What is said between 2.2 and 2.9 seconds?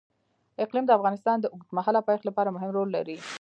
لپاره مهم رول